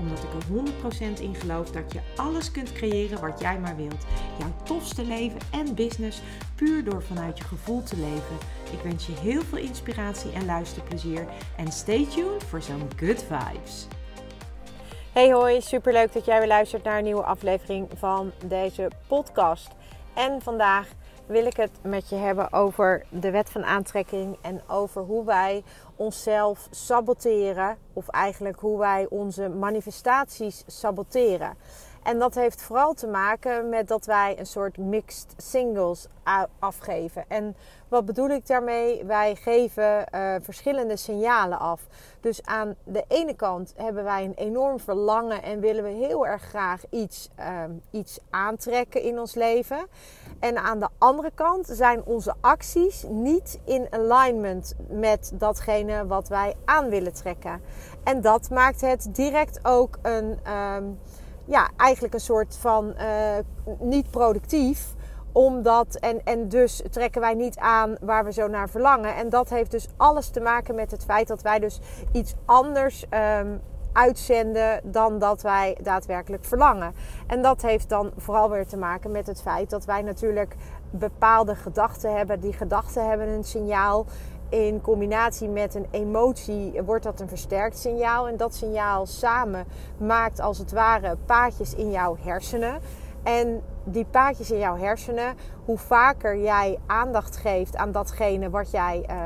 Omdat 0.00 0.18
ik 0.18 0.32
er 0.32 1.16
100% 1.16 1.20
in 1.20 1.34
geloof 1.34 1.70
dat 1.70 1.92
je 1.92 2.00
alles 2.16 2.50
kunt 2.50 2.72
creëren 2.72 3.20
wat 3.20 3.40
jij 3.40 3.58
maar 3.58 3.76
wilt. 3.76 4.06
Jouw 4.38 4.52
tofste 4.64 5.04
leven 5.04 5.40
en 5.50 5.74
business 5.74 6.20
puur 6.54 6.84
door 6.84 7.02
vanuit 7.02 7.38
je 7.38 7.44
gevoel 7.44 7.82
te 7.82 7.96
leven. 7.96 8.36
Ik 8.72 8.80
wens 8.82 9.06
je 9.06 9.12
heel 9.12 9.42
veel 9.42 9.58
inspiratie 9.58 10.32
en 10.32 10.44
luisterplezier. 10.44 11.26
En 11.56 11.72
stay 11.72 12.06
tuned 12.06 12.44
voor 12.44 12.62
zo'n 12.62 12.88
good 12.96 13.24
vibes. 13.28 13.86
Hey 15.12 15.32
hoi, 15.32 15.60
superleuk 15.60 16.12
dat 16.12 16.24
jij 16.24 16.38
weer 16.38 16.48
luistert 16.48 16.82
naar 16.82 16.98
een 16.98 17.04
nieuwe 17.04 17.22
aflevering 17.22 17.88
van 17.94 18.32
deze 18.46 18.90
podcast. 19.06 19.68
En 20.14 20.42
vandaag 20.42 20.88
wil 21.30 21.46
ik 21.46 21.56
het 21.56 21.70
met 21.82 22.08
je 22.08 22.16
hebben 22.16 22.52
over 22.52 23.04
de 23.08 23.30
wet 23.30 23.50
van 23.50 23.64
aantrekking 23.64 24.36
en 24.40 24.60
over 24.68 25.02
hoe 25.02 25.24
wij 25.24 25.62
onszelf 25.96 26.68
saboteren, 26.70 27.76
of 27.92 28.08
eigenlijk 28.08 28.60
hoe 28.60 28.78
wij 28.78 29.06
onze 29.08 29.48
manifestaties 29.48 30.64
saboteren. 30.66 31.56
En 32.02 32.18
dat 32.18 32.34
heeft 32.34 32.62
vooral 32.62 32.94
te 32.94 33.06
maken 33.06 33.68
met 33.68 33.88
dat 33.88 34.06
wij 34.06 34.38
een 34.38 34.46
soort 34.46 34.76
mixed 34.76 35.34
singles 35.36 36.06
afgeven. 36.58 37.24
En 37.28 37.56
wat 37.88 38.04
bedoel 38.04 38.28
ik 38.28 38.46
daarmee? 38.46 39.04
Wij 39.04 39.34
geven 39.34 40.04
uh, 40.14 40.34
verschillende 40.40 40.96
signalen 40.96 41.58
af. 41.58 41.86
Dus 42.20 42.44
aan 42.44 42.74
de 42.84 43.04
ene 43.08 43.34
kant 43.34 43.72
hebben 43.76 44.04
wij 44.04 44.24
een 44.24 44.34
enorm 44.34 44.80
verlangen 44.80 45.42
en 45.42 45.60
willen 45.60 45.84
we 45.84 45.90
heel 45.90 46.26
erg 46.26 46.42
graag 46.42 46.82
iets, 46.90 47.30
uh, 47.38 47.46
iets 47.90 48.18
aantrekken 48.30 49.02
in 49.02 49.18
ons 49.18 49.34
leven. 49.34 49.86
En 50.38 50.58
aan 50.58 50.78
de 50.78 50.88
andere 50.98 51.30
kant 51.34 51.66
zijn 51.66 52.04
onze 52.04 52.34
acties 52.40 53.04
niet 53.08 53.60
in 53.64 53.86
alignment 53.90 54.74
met 54.88 55.32
datgene 55.34 56.06
wat 56.06 56.28
wij 56.28 56.54
aan 56.64 56.88
willen 56.88 57.12
trekken. 57.12 57.62
En 58.04 58.20
dat 58.20 58.50
maakt 58.50 58.80
het 58.80 59.08
direct 59.12 59.60
ook 59.62 59.98
een. 60.02 60.38
Um, 60.76 60.98
ja, 61.50 61.68
eigenlijk 61.76 62.14
een 62.14 62.20
soort 62.20 62.56
van 62.56 62.94
uh, 62.98 63.04
niet 63.78 64.10
productief 64.10 64.94
omdat, 65.32 65.94
en, 65.94 66.24
en 66.24 66.48
dus 66.48 66.82
trekken 66.90 67.20
wij 67.20 67.34
niet 67.34 67.58
aan 67.58 67.96
waar 68.00 68.24
we 68.24 68.32
zo 68.32 68.48
naar 68.48 68.68
verlangen. 68.68 69.14
En 69.14 69.28
dat 69.28 69.50
heeft 69.50 69.70
dus 69.70 69.88
alles 69.96 70.28
te 70.28 70.40
maken 70.40 70.74
met 70.74 70.90
het 70.90 71.04
feit 71.04 71.28
dat 71.28 71.42
wij 71.42 71.58
dus 71.58 71.80
iets 72.12 72.34
anders 72.44 73.04
um, 73.38 73.60
uitzenden 73.92 74.80
dan 74.84 75.18
dat 75.18 75.42
wij 75.42 75.76
daadwerkelijk 75.82 76.44
verlangen. 76.44 76.94
En 77.26 77.42
dat 77.42 77.62
heeft 77.62 77.88
dan 77.88 78.10
vooral 78.16 78.50
weer 78.50 78.66
te 78.66 78.76
maken 78.76 79.10
met 79.10 79.26
het 79.26 79.42
feit 79.42 79.70
dat 79.70 79.84
wij 79.84 80.02
natuurlijk 80.02 80.56
bepaalde 80.90 81.54
gedachten 81.54 82.16
hebben. 82.16 82.40
Die 82.40 82.52
gedachten 82.52 83.08
hebben 83.08 83.28
een 83.28 83.44
signaal 83.44 84.06
in 84.50 84.80
combinatie 84.80 85.48
met 85.48 85.74
een 85.74 85.86
emotie 85.90 86.82
wordt 86.82 87.04
dat 87.04 87.20
een 87.20 87.28
versterkt 87.28 87.78
signaal. 87.78 88.28
En 88.28 88.36
dat 88.36 88.54
signaal 88.54 89.06
samen 89.06 89.66
maakt 89.96 90.40
als 90.40 90.58
het 90.58 90.72
ware 90.72 91.16
paadjes 91.26 91.74
in 91.74 91.90
jouw 91.90 92.16
hersenen. 92.20 92.80
En 93.22 93.62
die 93.84 94.04
paadjes 94.04 94.50
in 94.50 94.58
jouw 94.58 94.76
hersenen, 94.76 95.34
hoe 95.64 95.78
vaker 95.78 96.38
jij 96.38 96.78
aandacht 96.86 97.36
geeft 97.36 97.76
aan 97.76 97.92
datgene 97.92 98.50
wat 98.50 98.70
jij, 98.70 99.06
uh, 99.10 99.16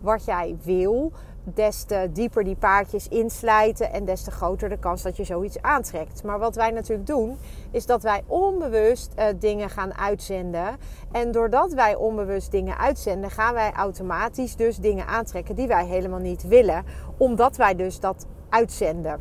wat 0.00 0.24
jij 0.24 0.56
wil, 0.62 1.12
des 1.44 1.84
te 1.84 2.08
dieper 2.12 2.44
die 2.44 2.56
paardjes 2.56 3.08
inslijten 3.08 3.92
en 3.92 4.04
des 4.04 4.22
te 4.22 4.30
groter 4.30 4.68
de 4.68 4.78
kans 4.78 5.02
dat 5.02 5.16
je 5.16 5.24
zoiets 5.24 5.62
aantrekt. 5.62 6.22
Maar 6.22 6.38
wat 6.38 6.54
wij 6.54 6.70
natuurlijk 6.70 7.06
doen, 7.06 7.38
is 7.70 7.86
dat 7.86 8.02
wij 8.02 8.22
onbewust 8.26 9.12
uh, 9.18 9.24
dingen 9.38 9.70
gaan 9.70 9.94
uitzenden. 9.94 10.76
En 11.12 11.32
doordat 11.32 11.72
wij 11.72 11.94
onbewust 11.94 12.50
dingen 12.50 12.78
uitzenden, 12.78 13.30
gaan 13.30 13.54
wij 13.54 13.72
automatisch 13.72 14.56
dus 14.56 14.76
dingen 14.76 15.06
aantrekken 15.06 15.54
die 15.54 15.66
wij 15.66 15.86
helemaal 15.86 16.18
niet 16.18 16.48
willen, 16.48 16.84
omdat 17.16 17.56
wij 17.56 17.74
dus 17.74 18.00
dat 18.00 18.26
uitzenden. 18.48 19.20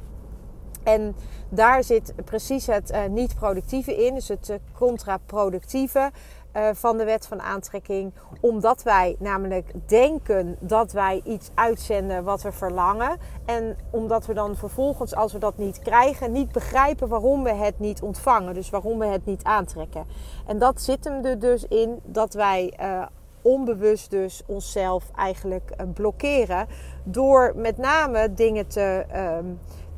En 0.84 1.16
daar 1.50 1.84
zit 1.84 2.14
precies 2.26 2.68
het 2.68 2.92
uh, 2.92 3.06
niet 3.06 3.36
productieve 3.36 4.06
in, 4.06 4.14
dus 4.14 4.28
het 4.28 4.50
uh, 4.50 4.56
contraproductieve. 4.74 6.12
Uh, 6.56 6.70
van 6.74 6.98
de 6.98 7.04
wet 7.04 7.28
van 7.28 7.42
aantrekking. 7.42 8.14
Omdat 8.42 8.84
wij 8.84 9.16
namelijk 9.20 9.72
denken 9.86 10.58
dat 10.60 10.92
wij 10.92 11.22
iets 11.24 11.50
uitzenden 11.54 12.24
wat 12.24 12.42
we 12.42 12.52
verlangen. 12.52 13.18
En 13.46 13.78
omdat 13.92 14.26
we 14.26 14.34
dan 14.34 14.56
vervolgens, 14.56 15.16
als 15.16 15.34
we 15.34 15.40
dat 15.40 15.58
niet 15.58 15.80
krijgen, 15.80 16.32
niet 16.32 16.52
begrijpen 16.52 17.08
waarom 17.08 17.44
we 17.44 17.54
het 17.54 17.80
niet 17.80 18.02
ontvangen. 18.02 18.54
Dus 18.54 18.70
waarom 18.70 19.00
we 19.00 19.06
het 19.06 19.26
niet 19.26 19.44
aantrekken. 19.44 20.06
En 20.48 20.60
dat 20.60 20.82
zit 20.82 21.04
hem 21.04 21.26
er 21.26 21.40
dus 21.40 21.68
in 21.68 22.00
dat 22.04 22.34
wij 22.34 22.74
uh, 22.82 23.06
onbewust 23.42 24.10
dus 24.10 24.44
onszelf 24.46 25.12
eigenlijk 25.16 25.72
uh, 25.72 25.88
blokkeren. 25.94 26.68
Door 27.04 27.54
met 27.56 27.78
name 27.78 28.34
dingen 28.34 28.68
te. 28.68 29.06
Uh, 29.16 29.38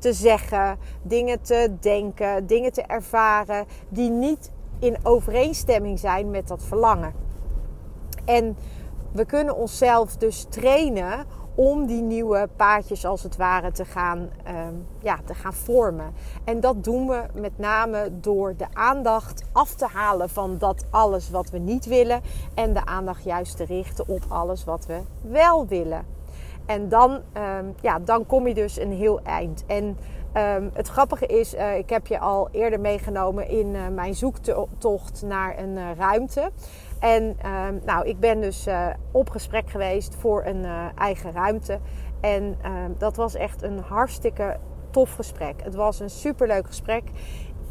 te 0.02 0.14
zeggen, 0.14 0.78
dingen 1.02 1.42
te 1.42 1.76
denken, 1.80 2.48
dingen 2.48 2.72
te 2.72 2.82
ervaren 2.82 3.66
die 3.90 4.10
niet 4.10 4.52
in 4.82 4.98
overeenstemming 5.04 6.00
zijn 6.00 6.30
met 6.30 6.48
dat 6.48 6.64
verlangen. 6.64 7.14
En 8.26 8.58
we 9.12 9.26
kunnen 9.26 9.56
onszelf 9.56 10.18
dus 10.18 10.46
trainen 10.50 11.26
om 11.56 11.86
die 11.86 12.02
nieuwe 12.02 12.50
paadjes 12.56 13.06
als 13.06 13.24
het 13.24 13.38
ware 13.38 13.72
te 13.72 13.86
gaan, 13.86 14.30
um, 14.68 14.88
ja, 15.00 15.20
te 15.26 15.34
gaan 15.34 15.54
vormen. 15.54 16.14
En 16.44 16.60
dat 16.60 16.84
doen 16.84 17.08
we 17.08 17.24
met 17.34 17.58
name 17.58 18.10
door 18.20 18.56
de 18.58 18.68
aandacht 18.74 19.44
af 19.52 19.76
te 19.76 19.88
halen 19.88 20.30
van 20.30 20.58
dat 20.58 20.86
alles 20.90 21.30
wat 21.30 21.50
we 21.50 21.58
niet 21.58 21.86
willen 21.86 22.22
en 22.54 22.74
de 22.74 22.86
aandacht 22.86 23.24
juist 23.24 23.58
te 23.58 23.66
richten 23.66 24.08
op 24.08 24.22
alles 24.28 24.64
wat 24.64 24.86
we 24.86 25.02
wel 25.22 25.68
willen. 25.68 26.06
En 26.66 26.90
dan, 26.90 27.12
um, 27.12 27.76
ja, 27.82 28.00
dan 28.00 28.26
kom 28.26 28.48
je 28.48 28.54
dus 28.54 28.80
een 28.80 28.92
heel 28.92 29.22
eind. 29.22 29.64
En 29.68 29.98
um, 30.38 30.72
het 30.74 30.88
grappige 30.88 31.26
is, 31.26 31.56
uh, 31.56 31.78
ik 31.78 31.90
heb 31.90 32.08
je 32.08 32.20
al 32.20 32.50
eerder 32.52 32.80
meegenomen 32.80 33.48
in 33.48 33.68
uh, 33.68 33.88
mijn 33.88 34.16
zoektocht 34.16 35.22
naar 35.26 35.60
een 35.60 35.78
uh, 35.78 35.90
ruimte. 35.98 36.52
En 37.00 37.24
um, 37.24 37.82
nou, 37.86 38.08
ik 38.08 38.20
ben 38.20 38.42
dus 38.42 38.68
op 39.12 39.30
gesprek 39.30 39.70
geweest 39.70 40.16
voor 40.16 40.46
een 40.46 40.66
eigen 40.96 41.32
ruimte. 41.32 41.80
En 42.22 42.58
dat 42.98 43.16
was 43.16 43.36
echt 43.36 43.62
een 43.62 43.80
hartstikke 43.80 44.58
tof 44.92 45.14
gesprek. 45.14 45.64
Het 45.64 45.76
was 45.76 46.00
een 46.00 46.10
superleuk 46.10 46.68
gesprek 46.68 47.04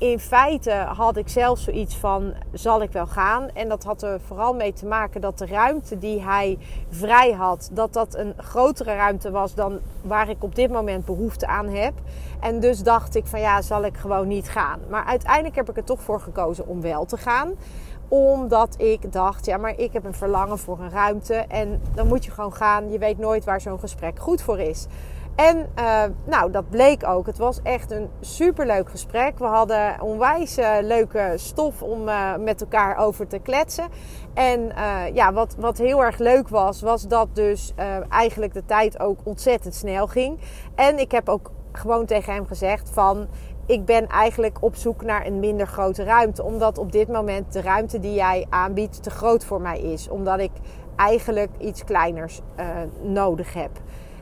in 0.00 0.18
feite 0.18 0.70
had 0.72 1.16
ik 1.16 1.28
zelf 1.28 1.58
zoiets 1.58 1.96
van: 1.96 2.32
zal 2.52 2.82
ik 2.82 2.92
wel 2.92 3.06
gaan? 3.06 3.48
En 3.54 3.68
dat 3.68 3.84
had 3.84 4.02
er 4.02 4.20
vooral 4.20 4.54
mee 4.54 4.72
te 4.72 4.86
maken 4.86 5.20
dat 5.20 5.38
de 5.38 5.46
ruimte 5.46 5.98
die 5.98 6.22
hij 6.22 6.58
vrij 6.88 7.32
had, 7.32 7.70
dat 7.72 7.92
dat 7.92 8.14
een 8.14 8.34
grotere 8.36 8.94
ruimte 8.94 9.30
was 9.30 9.54
dan 9.54 9.78
waar 10.02 10.28
ik 10.28 10.42
op 10.42 10.54
dit 10.54 10.70
moment 10.70 11.04
behoefte 11.04 11.46
aan 11.46 11.68
heb. 11.68 11.92
En 12.40 12.60
dus 12.60 12.82
dacht 12.82 13.14
ik 13.14 13.26
van 13.26 13.40
ja, 13.40 13.62
zal 13.62 13.84
ik 13.84 13.96
gewoon 13.96 14.28
niet 14.28 14.48
gaan. 14.48 14.80
Maar 14.88 15.04
uiteindelijk 15.04 15.56
heb 15.56 15.70
ik 15.70 15.76
er 15.76 15.84
toch 15.84 16.02
voor 16.02 16.20
gekozen 16.20 16.66
om 16.66 16.80
wel 16.80 17.04
te 17.04 17.16
gaan 17.16 17.54
omdat 18.10 18.74
ik 18.78 19.12
dacht, 19.12 19.46
ja, 19.46 19.56
maar 19.56 19.78
ik 19.78 19.92
heb 19.92 20.04
een 20.04 20.14
verlangen 20.14 20.58
voor 20.58 20.80
een 20.80 20.90
ruimte. 20.90 21.34
En 21.34 21.82
dan 21.94 22.06
moet 22.06 22.24
je 22.24 22.30
gewoon 22.30 22.52
gaan. 22.52 22.92
Je 22.92 22.98
weet 22.98 23.18
nooit 23.18 23.44
waar 23.44 23.60
zo'n 23.60 23.78
gesprek 23.78 24.18
goed 24.18 24.42
voor 24.42 24.58
is. 24.58 24.86
En 25.34 25.68
uh, 25.78 26.02
nou, 26.24 26.50
dat 26.50 26.70
bleek 26.70 27.06
ook. 27.06 27.26
Het 27.26 27.38
was 27.38 27.60
echt 27.62 27.90
een 27.90 28.08
superleuk 28.20 28.90
gesprek. 28.90 29.38
We 29.38 29.44
hadden 29.44 30.00
onwijs 30.00 30.58
uh, 30.58 30.76
leuke 30.82 31.32
stof 31.36 31.82
om 31.82 32.08
uh, 32.08 32.36
met 32.36 32.60
elkaar 32.60 32.96
over 32.96 33.26
te 33.26 33.38
kletsen. 33.38 33.88
En 34.34 34.72
ja, 35.14 35.32
wat, 35.32 35.54
wat 35.58 35.78
heel 35.78 36.04
erg 36.04 36.18
leuk 36.18 36.48
was, 36.48 36.80
was 36.80 37.08
dat 37.08 37.28
dus 37.34 37.72
eigenlijk 38.08 38.54
de 38.54 38.64
tijd 38.64 39.00
ook 39.00 39.18
ontzettend 39.22 39.74
snel 39.74 40.06
ging. 40.06 40.38
En 40.74 40.98
ik 40.98 41.10
heb 41.10 41.28
ook 41.28 41.50
gewoon 41.72 42.06
tegen 42.06 42.32
hem 42.32 42.46
gezegd 42.46 42.90
van... 42.92 43.28
Ik 43.66 43.84
ben 43.84 44.06
eigenlijk 44.06 44.58
op 44.60 44.76
zoek 44.76 45.02
naar 45.02 45.26
een 45.26 45.40
minder 45.40 45.66
grote 45.66 46.04
ruimte. 46.04 46.42
Omdat 46.42 46.78
op 46.78 46.92
dit 46.92 47.08
moment 47.08 47.52
de 47.52 47.60
ruimte 47.60 47.98
die 47.98 48.14
jij 48.14 48.46
aanbiedt 48.48 49.02
te 49.02 49.10
groot 49.10 49.44
voor 49.44 49.60
mij 49.60 49.80
is. 49.80 50.08
Omdat 50.08 50.38
ik 50.38 50.50
eigenlijk 50.96 51.50
iets 51.58 51.84
kleiners 51.84 52.40
nodig 53.02 53.54
heb. 53.54 53.70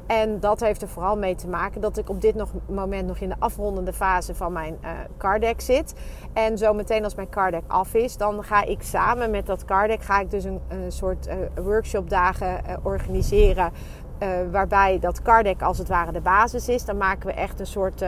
En 0.09 0.41
dat 0.41 0.61
heeft 0.61 0.83
er 0.83 0.89
vooral 0.89 1.17
mee 1.17 1.35
te 1.35 1.49
maken 1.49 1.81
dat 1.81 1.99
ik 1.99 2.09
op 2.09 2.21
dit 2.21 2.35
nog, 2.35 2.51
moment 2.67 3.07
nog 3.07 3.19
in 3.19 3.29
de 3.29 3.35
afrondende 3.39 3.93
fase 3.93 4.35
van 4.35 4.53
mijn 4.53 4.79
uh, 5.23 5.51
zit. 5.57 5.95
En 6.33 6.59
zo 6.59 6.75
meteen 6.75 7.05
als 7.05 7.15
mijn 7.15 7.29
card 7.29 7.53
deck 7.53 7.63
af 7.67 7.95
is, 7.95 8.17
dan 8.17 8.45
ga 8.45 8.65
ik 8.65 8.83
samen 8.83 9.31
met 9.31 9.47
dat 9.47 9.65
card 9.65 9.89
deck 9.89 10.03
ga 10.03 10.21
ik 10.21 10.31
dus 10.31 10.45
een, 10.45 10.61
soort 10.89 11.27
uh, 11.27 11.35
workshopdagen 11.65 12.61
uh, 12.69 12.75
organiseren. 12.83 13.73
waarbij 14.51 14.99
dat 14.99 15.23
card 15.23 15.45
deck 15.45 15.63
als 15.63 15.79
het 15.79 15.89
ware 15.89 16.13
de 16.13 16.21
basis 16.21 16.69
is. 16.69 16.85
Dan 16.85 16.97
maken 16.97 17.27
we 17.27 17.33
echt 17.33 17.61
een 17.61 17.67
soort 17.67 18.05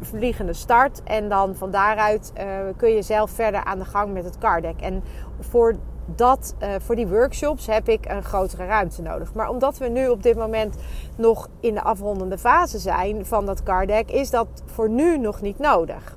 vliegende 0.00 0.52
start. 0.52 1.02
En 1.02 1.28
dan 1.28 1.54
van 1.54 1.70
daaruit 1.70 2.32
kun 2.76 2.90
je 2.90 3.02
zelf 3.02 3.30
verder 3.30 3.64
aan 3.64 3.78
de 3.78 3.84
gang 3.84 4.12
met 4.12 4.24
het 4.24 4.38
card 4.38 4.62
deck. 4.62 4.80
En 4.80 5.02
voor 5.40 5.74
dat 6.14 6.54
uh, 6.62 6.74
voor 6.78 6.96
die 6.96 7.06
workshops 7.06 7.66
heb 7.66 7.88
ik 7.88 8.06
een 8.08 8.22
grotere 8.22 8.66
ruimte 8.66 9.02
nodig. 9.02 9.34
Maar 9.34 9.48
omdat 9.48 9.78
we 9.78 9.88
nu 9.88 10.08
op 10.08 10.22
dit 10.22 10.36
moment 10.36 10.76
nog 11.16 11.48
in 11.60 11.74
de 11.74 11.82
afrondende 11.82 12.38
fase 12.38 12.78
zijn 12.78 13.26
van 13.26 13.46
dat 13.46 13.62
card 13.62 13.88
deck, 13.88 14.10
is 14.10 14.30
dat 14.30 14.46
voor 14.64 14.90
nu 14.90 15.18
nog 15.18 15.40
niet 15.40 15.58
nodig. 15.58 16.16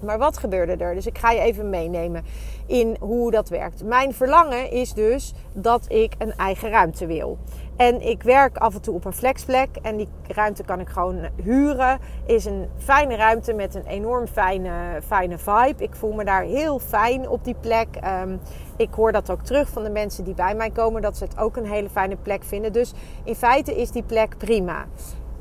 Maar 0.00 0.18
wat 0.18 0.38
gebeurde 0.38 0.76
er? 0.76 0.94
Dus 0.94 1.06
ik 1.06 1.18
ga 1.18 1.30
je 1.30 1.40
even 1.40 1.70
meenemen 1.70 2.24
in 2.66 2.96
hoe 3.00 3.30
dat 3.30 3.48
werkt. 3.48 3.84
Mijn 3.84 4.14
verlangen 4.14 4.70
is 4.70 4.92
dus 4.92 5.34
dat 5.52 5.84
ik 5.88 6.14
een 6.18 6.32
eigen 6.32 6.70
ruimte 6.70 7.06
wil. 7.06 7.38
En 7.76 8.08
ik 8.08 8.22
werk 8.22 8.56
af 8.58 8.74
en 8.74 8.80
toe 8.80 8.94
op 8.94 9.04
een 9.04 9.12
flexplek. 9.12 9.68
En 9.82 9.96
die 9.96 10.08
ruimte 10.26 10.62
kan 10.62 10.80
ik 10.80 10.88
gewoon 10.88 11.18
huren. 11.42 11.98
Is 12.26 12.44
een 12.44 12.68
fijne 12.76 13.16
ruimte 13.16 13.52
met 13.52 13.74
een 13.74 13.86
enorm 13.86 14.26
fijne, 14.26 14.70
fijne 15.06 15.38
vibe. 15.38 15.82
Ik 15.82 15.94
voel 15.94 16.12
me 16.12 16.24
daar 16.24 16.42
heel 16.42 16.78
fijn 16.78 17.28
op 17.28 17.44
die 17.44 17.56
plek. 17.60 17.88
Um, 18.22 18.40
ik 18.76 18.94
hoor 18.94 19.12
dat 19.12 19.30
ook 19.30 19.42
terug 19.42 19.68
van 19.68 19.82
de 19.82 19.90
mensen 19.90 20.24
die 20.24 20.34
bij 20.34 20.54
mij 20.54 20.70
komen. 20.70 21.02
Dat 21.02 21.16
ze 21.16 21.24
het 21.24 21.38
ook 21.38 21.56
een 21.56 21.66
hele 21.66 21.88
fijne 21.88 22.16
plek 22.16 22.44
vinden. 22.44 22.72
Dus 22.72 22.92
in 23.24 23.34
feite 23.34 23.76
is 23.76 23.90
die 23.90 24.02
plek 24.02 24.38
prima. 24.38 24.84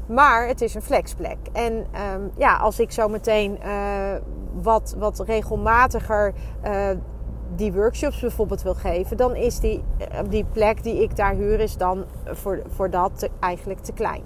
Maar 0.05 0.47
het 0.47 0.61
is 0.61 0.73
een 0.73 0.81
flexplek. 0.81 1.37
En 1.53 1.73
um, 2.13 2.31
ja, 2.37 2.57
als 2.57 2.79
ik 2.79 2.91
zo 2.91 3.07
meteen 3.07 3.59
uh, 3.65 4.15
wat, 4.53 4.95
wat 4.97 5.19
regelmatiger 5.19 6.33
uh, 6.65 6.89
die 7.55 7.73
workshops 7.73 8.19
bijvoorbeeld 8.19 8.61
wil 8.61 8.73
geven, 8.73 9.17
dan 9.17 9.35
is 9.35 9.59
die, 9.59 9.83
eh, 9.97 10.19
die 10.29 10.45
plek 10.51 10.83
die 10.83 11.01
ik 11.03 11.15
daar 11.15 11.33
huur, 11.33 11.59
is 11.59 11.77
dan 11.77 12.05
voor, 12.25 12.61
voor 12.67 12.89
dat 12.89 13.29
eigenlijk 13.39 13.79
te 13.79 13.93
klein. 13.93 14.23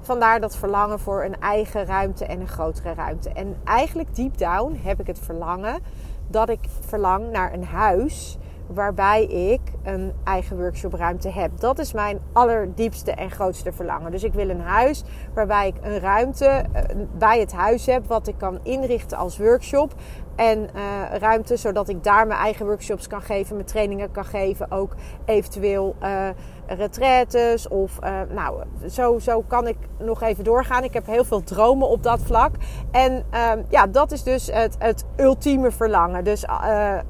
Vandaar 0.00 0.40
dat 0.40 0.56
verlangen 0.56 1.00
voor 1.00 1.24
een 1.24 1.40
eigen 1.40 1.84
ruimte 1.84 2.24
en 2.24 2.40
een 2.40 2.48
grotere 2.48 2.94
ruimte. 2.94 3.30
En 3.30 3.56
eigenlijk 3.64 4.14
deep 4.14 4.38
down 4.38 4.80
heb 4.82 5.00
ik 5.00 5.06
het 5.06 5.18
verlangen 5.18 5.80
dat 6.28 6.48
ik 6.48 6.60
verlang 6.80 7.30
naar 7.30 7.52
een 7.52 7.64
huis 7.64 8.38
waarbij 8.66 9.24
ik 9.24 9.60
een 9.82 10.12
eigen 10.24 10.56
workshopruimte 10.56 11.28
heb. 11.28 11.50
Dat 11.58 11.78
is 11.78 11.92
mijn 11.92 12.20
allerdiepste 12.32 13.10
en 13.12 13.30
grootste 13.30 13.72
verlangen. 13.72 14.10
Dus 14.10 14.24
ik 14.24 14.32
wil 14.32 14.48
een 14.48 14.60
huis 14.60 15.02
waarbij 15.34 15.68
ik 15.68 15.74
een 15.82 15.98
ruimte 15.98 16.46
eh, 16.46 16.82
bij 17.18 17.40
het 17.40 17.52
huis 17.52 17.86
heb 17.86 18.06
wat 18.06 18.26
ik 18.26 18.38
kan 18.38 18.58
inrichten 18.62 19.18
als 19.18 19.38
workshop. 19.38 19.94
En 20.36 20.68
uh, 20.74 21.16
ruimte 21.18 21.56
zodat 21.56 21.88
ik 21.88 22.04
daar 22.04 22.26
mijn 22.26 22.40
eigen 22.40 22.66
workshops 22.66 23.06
kan 23.06 23.22
geven, 23.22 23.54
mijn 23.54 23.66
trainingen 23.66 24.10
kan 24.10 24.24
geven. 24.24 24.70
Ook 24.70 24.94
eventueel 25.24 25.94
uh, 26.02 26.28
retraites 26.66 27.68
of 27.68 27.98
uh, 28.04 28.20
nou, 28.30 28.62
zo, 28.88 29.18
zo 29.18 29.42
kan 29.42 29.66
ik 29.66 29.76
nog 29.98 30.22
even 30.22 30.44
doorgaan. 30.44 30.84
Ik 30.84 30.92
heb 30.92 31.06
heel 31.06 31.24
veel 31.24 31.42
dromen 31.42 31.88
op 31.88 32.02
dat 32.02 32.20
vlak. 32.22 32.54
En 32.90 33.24
ja, 33.68 33.86
dat 33.86 34.12
is 34.12 34.22
dus 34.22 34.46
het, 34.52 34.76
het 34.78 35.04
ultieme 35.16 35.70
verlangen. 35.70 36.24
Dus 36.24 36.44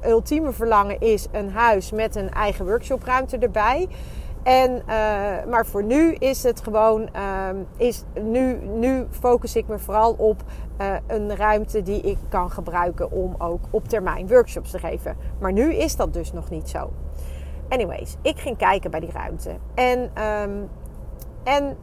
ultieme 0.05 0.51
verlangen 0.51 0.99
is 0.99 1.27
een 1.31 1.51
huis 1.51 1.91
met 1.91 2.15
een 2.15 2.31
eigen 2.31 2.65
workshopruimte 2.65 3.37
erbij. 3.37 3.87
En, 4.45 4.71
uh, 4.75 4.85
maar 5.49 5.65
voor 5.65 5.83
nu 5.83 6.13
is 6.13 6.43
het 6.43 6.61
gewoon, 6.61 7.09
uh, 7.15 7.49
is, 7.77 8.03
nu, 8.21 8.55
nu 8.55 9.05
focus 9.09 9.55
ik 9.55 9.67
me 9.67 9.79
vooral 9.79 10.13
op 10.13 10.43
uh, 10.81 10.95
een 11.07 11.35
ruimte 11.35 11.81
die 11.81 12.01
ik 12.01 12.17
kan 12.29 12.51
gebruiken 12.51 13.11
om 13.11 13.35
ook 13.37 13.59
op 13.69 13.87
termijn 13.87 14.27
workshops 14.27 14.71
te 14.71 14.79
geven. 14.79 15.17
Maar 15.39 15.51
nu 15.51 15.73
is 15.73 15.95
dat 15.95 16.13
dus 16.13 16.33
nog 16.33 16.49
niet 16.49 16.69
zo. 16.69 16.91
Anyways, 17.69 18.15
ik 18.21 18.39
ging 18.39 18.57
kijken 18.57 18.91
bij 18.91 18.99
die 18.99 19.11
ruimte. 19.11 19.55
En, 19.75 19.99
um, 20.23 20.69
en 21.43 21.77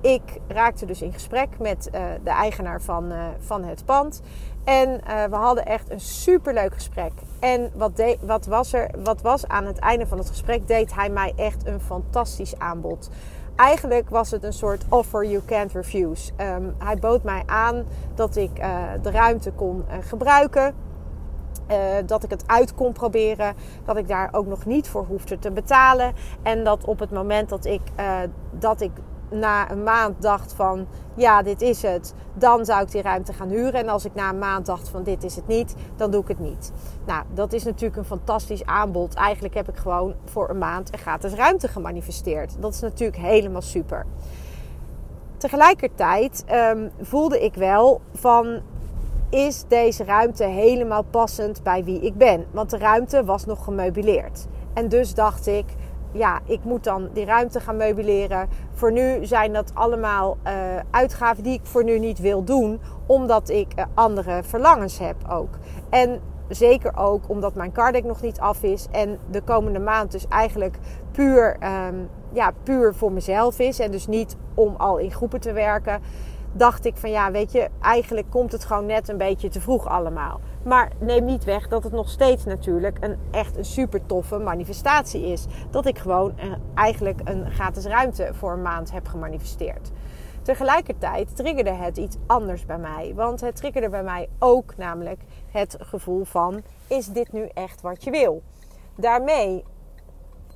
ik 0.00 0.40
raakte 0.48 0.86
dus 0.86 1.02
in 1.02 1.12
gesprek 1.12 1.48
met 1.58 1.88
uh, 1.94 2.00
de 2.24 2.30
eigenaar 2.30 2.80
van, 2.80 3.12
van 3.38 3.64
het 3.64 3.84
pand. 3.84 4.22
En 4.64 4.88
uh, 4.88 5.24
we 5.24 5.36
hadden 5.36 5.66
echt 5.66 5.90
een 5.90 6.00
superleuk 6.00 6.74
gesprek. 6.74 7.12
En 7.40 7.70
wat, 7.74 8.16
wat, 8.20 8.46
was 8.46 8.72
er, 8.72 8.90
wat 9.04 9.22
was 9.22 9.48
aan 9.48 9.66
het 9.66 9.78
einde 9.78 10.06
van 10.06 10.18
het 10.18 10.28
gesprek, 10.28 10.68
deed 10.68 10.94
hij 10.94 11.08
mij 11.10 11.32
echt 11.36 11.66
een 11.66 11.80
fantastisch 11.80 12.58
aanbod. 12.58 13.10
Eigenlijk 13.56 14.10
was 14.10 14.30
het 14.30 14.44
een 14.44 14.52
soort 14.52 14.84
offer 14.88 15.26
you 15.26 15.42
can't 15.46 15.72
refuse. 15.72 16.32
Um, 16.40 16.74
hij 16.78 16.98
bood 16.98 17.22
mij 17.22 17.42
aan 17.46 17.84
dat 18.14 18.36
ik 18.36 18.54
de 19.02 19.10
ruimte 19.10 19.52
kon 19.52 19.84
gebruiken. 20.00 20.74
Uh, 21.70 21.76
dat 22.06 22.24
ik 22.24 22.30
het 22.30 22.42
uit 22.46 22.74
kon 22.74 22.92
proberen. 22.92 23.54
Dat 23.84 23.96
ik 23.96 24.08
daar 24.08 24.28
ook 24.32 24.46
nog 24.46 24.64
niet 24.64 24.88
voor 24.88 25.04
hoefde 25.04 25.38
te 25.38 25.50
betalen. 25.50 26.12
En 26.42 26.64
dat 26.64 26.84
op 26.84 26.98
het 26.98 27.10
moment 27.10 27.48
dat 27.48 27.64
ik, 27.64 27.82
dat 28.50 28.80
ik 28.80 28.90
na 29.30 29.70
een 29.70 29.82
maand 29.82 30.22
dacht 30.22 30.52
van 30.52 30.86
ja, 31.14 31.42
dit 31.42 31.62
is 31.62 31.82
het, 31.82 32.14
dan 32.34 32.64
zou 32.64 32.82
ik 32.82 32.90
die 32.90 33.02
ruimte 33.02 33.32
gaan 33.32 33.48
huren. 33.48 33.80
En 33.80 33.88
als 33.88 34.04
ik 34.04 34.14
na 34.14 34.28
een 34.28 34.38
maand 34.38 34.66
dacht 34.66 34.88
van 34.88 35.02
dit 35.02 35.24
is 35.24 35.36
het 35.36 35.46
niet, 35.46 35.74
dan 35.96 36.10
doe 36.10 36.22
ik 36.22 36.28
het 36.28 36.38
niet. 36.38 36.72
Nou, 37.06 37.24
dat 37.34 37.52
is 37.52 37.64
natuurlijk 37.64 37.96
een 37.96 38.04
fantastisch 38.04 38.64
aanbod. 38.64 39.14
Eigenlijk 39.14 39.54
heb 39.54 39.68
ik 39.68 39.76
gewoon 39.76 40.14
voor 40.24 40.50
een 40.50 40.58
maand 40.58 40.92
een 40.92 40.98
gratis 40.98 41.32
ruimte 41.32 41.68
gemanifesteerd. 41.68 42.56
Dat 42.58 42.74
is 42.74 42.80
natuurlijk 42.80 43.22
helemaal 43.22 43.62
super. 43.62 44.06
Tegelijkertijd 45.36 46.44
um, 46.52 46.90
voelde 47.00 47.44
ik 47.44 47.54
wel 47.54 48.00
van 48.14 48.60
is 49.30 49.64
deze 49.68 50.04
ruimte 50.04 50.44
helemaal 50.44 51.02
passend 51.02 51.62
bij 51.62 51.84
wie 51.84 52.00
ik 52.00 52.16
ben? 52.16 52.46
Want 52.50 52.70
de 52.70 52.78
ruimte 52.78 53.24
was 53.24 53.44
nog 53.44 53.64
gemeubileerd. 53.64 54.46
En 54.74 54.88
dus 54.88 55.14
dacht 55.14 55.46
ik, 55.46 55.64
ja, 56.14 56.40
ik 56.44 56.64
moet 56.64 56.84
dan 56.84 57.08
die 57.12 57.24
ruimte 57.24 57.60
gaan 57.60 57.76
meubileren. 57.76 58.48
Voor 58.72 58.92
nu 58.92 59.26
zijn 59.26 59.52
dat 59.52 59.70
allemaal 59.74 60.36
uh, 60.46 60.52
uitgaven 60.90 61.42
die 61.42 61.52
ik 61.52 61.60
voor 61.62 61.84
nu 61.84 61.98
niet 61.98 62.18
wil 62.18 62.44
doen, 62.44 62.80
omdat 63.06 63.48
ik 63.48 63.72
uh, 63.76 63.84
andere 63.94 64.42
verlangens 64.42 64.98
heb 64.98 65.16
ook. 65.28 65.58
En 65.90 66.20
zeker 66.48 66.96
ook 66.96 67.28
omdat 67.28 67.54
mijn 67.54 67.72
cardek 67.72 68.04
nog 68.04 68.20
niet 68.20 68.40
af 68.40 68.62
is 68.62 68.86
en 68.90 69.18
de 69.30 69.40
komende 69.40 69.78
maand 69.78 70.12
dus 70.12 70.28
eigenlijk 70.28 70.78
puur, 71.12 71.56
um, 71.88 72.08
ja, 72.32 72.52
puur 72.62 72.94
voor 72.94 73.12
mezelf 73.12 73.58
is 73.58 73.78
en 73.78 73.90
dus 73.90 74.06
niet 74.06 74.36
om 74.54 74.74
al 74.76 74.98
in 74.98 75.12
groepen 75.12 75.40
te 75.40 75.52
werken. 75.52 76.00
Dacht 76.56 76.84
ik 76.84 76.96
van 76.96 77.10
ja, 77.10 77.30
weet 77.30 77.52
je, 77.52 77.68
eigenlijk 77.80 78.30
komt 78.30 78.52
het 78.52 78.64
gewoon 78.64 78.86
net 78.86 79.08
een 79.08 79.16
beetje 79.16 79.48
te 79.48 79.60
vroeg 79.60 79.86
allemaal. 79.86 80.40
Maar 80.64 80.90
neem 80.98 81.24
niet 81.24 81.44
weg 81.44 81.68
dat 81.68 81.84
het 81.84 81.92
nog 81.92 82.08
steeds 82.08 82.44
natuurlijk 82.44 82.96
een 83.00 83.18
echt 83.30 83.56
een 83.56 83.64
super 83.64 84.06
toffe 84.06 84.38
manifestatie 84.38 85.26
is. 85.26 85.46
Dat 85.70 85.86
ik 85.86 85.98
gewoon 85.98 86.32
een, 86.36 86.56
eigenlijk 86.74 87.20
een 87.24 87.50
gratis 87.50 87.84
ruimte 87.84 88.30
voor 88.32 88.52
een 88.52 88.62
maand 88.62 88.92
heb 88.92 89.08
gemanifesteerd. 89.08 89.90
Tegelijkertijd 90.42 91.36
triggerde 91.36 91.72
het 91.72 91.96
iets 91.96 92.16
anders 92.26 92.66
bij 92.66 92.78
mij. 92.78 93.12
Want 93.14 93.40
het 93.40 93.56
triggerde 93.56 93.88
bij 93.88 94.02
mij 94.02 94.28
ook 94.38 94.76
namelijk 94.76 95.20
het 95.50 95.76
gevoel 95.80 96.24
van: 96.24 96.62
is 96.86 97.06
dit 97.06 97.32
nu 97.32 97.48
echt 97.54 97.80
wat 97.80 98.04
je 98.04 98.10
wil? 98.10 98.42
Daarmee 98.96 99.64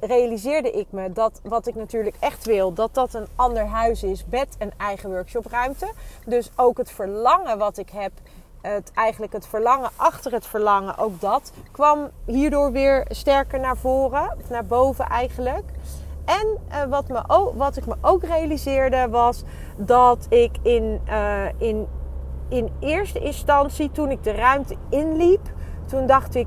realiseerde 0.00 0.70
ik 0.70 0.86
me 0.90 1.12
dat 1.12 1.40
wat 1.42 1.66
ik 1.66 1.74
natuurlijk 1.74 2.16
echt 2.18 2.44
wil, 2.44 2.72
dat 2.72 2.94
dat 2.94 3.14
een 3.14 3.26
ander 3.36 3.66
huis 3.66 4.02
is 4.02 4.24
met 4.30 4.56
een 4.58 4.72
eigen 4.76 5.10
workshopruimte. 5.10 5.92
Dus 6.26 6.50
ook 6.56 6.78
het 6.78 6.90
verlangen 6.90 7.58
wat 7.58 7.78
ik 7.78 7.90
heb 7.90 8.12
het, 8.60 8.90
eigenlijk 8.94 9.32
het 9.32 9.46
verlangen 9.46 9.90
achter 9.96 10.32
het 10.32 10.46
verlangen, 10.46 10.98
ook 10.98 11.20
dat 11.20 11.52
kwam 11.70 12.10
hierdoor 12.24 12.72
weer 12.72 13.04
sterker 13.08 13.60
naar 13.60 13.76
voren, 13.76 14.36
naar 14.48 14.64
boven 14.64 15.04
eigenlijk. 15.04 15.64
En 16.24 16.58
uh, 16.70 16.84
wat, 16.84 17.08
me 17.08 17.22
ook, 17.26 17.54
wat 17.54 17.76
ik 17.76 17.86
me 17.86 17.94
ook 18.00 18.24
realiseerde 18.24 19.08
was 19.10 19.42
dat 19.76 20.26
ik 20.28 20.56
in, 20.62 21.00
uh, 21.08 21.44
in, 21.58 21.86
in 22.48 22.70
eerste 22.80 23.18
instantie, 23.18 23.90
toen 23.90 24.10
ik 24.10 24.24
de 24.24 24.32
ruimte 24.32 24.76
inliep, 24.88 25.50
toen 25.86 26.06
dacht 26.06 26.34
ik, 26.34 26.46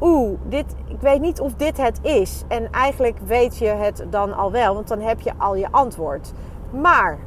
oeh, 0.00 0.38
dit, 0.48 0.74
ik 0.86 1.00
weet 1.00 1.20
niet 1.20 1.40
of 1.40 1.54
dit 1.54 1.76
het 1.76 1.98
is. 2.02 2.44
En 2.48 2.70
eigenlijk 2.70 3.18
weet 3.26 3.58
je 3.58 3.66
het 3.66 4.04
dan 4.10 4.36
al 4.36 4.52
wel, 4.52 4.74
want 4.74 4.88
dan 4.88 5.00
heb 5.00 5.20
je 5.20 5.32
al 5.36 5.54
je 5.54 5.68
antwoord. 5.70 6.32
Maar 6.70 7.18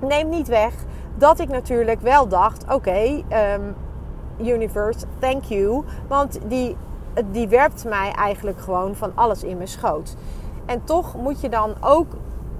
neem 0.00 0.28
niet 0.28 0.48
weg 0.48 0.74
dat 1.16 1.38
ik 1.38 1.48
natuurlijk 1.48 2.00
wel 2.00 2.28
dacht: 2.28 2.64
oké, 2.72 3.22
um, 3.54 3.74
universe, 4.38 5.06
thank 5.18 5.44
you. 5.44 5.84
Want 6.08 6.38
die, 6.46 6.76
die 7.30 7.48
werpt 7.48 7.84
mij 7.84 8.12
eigenlijk 8.12 8.60
gewoon 8.60 8.94
van 8.94 9.12
alles 9.14 9.44
in 9.44 9.56
mijn 9.56 9.68
schoot. 9.68 10.16
En 10.66 10.84
toch 10.84 11.16
moet 11.16 11.40
je 11.40 11.48
dan 11.48 11.74
ook 11.80 12.06